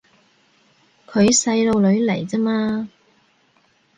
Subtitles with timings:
[1.05, 2.89] 佢細路女嚟咋嘛